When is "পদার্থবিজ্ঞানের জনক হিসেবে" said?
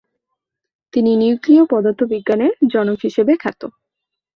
1.71-3.33